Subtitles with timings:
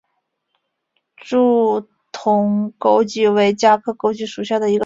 [1.15, 4.79] 柱筒枸杞为茄科枸杞属下的一个种。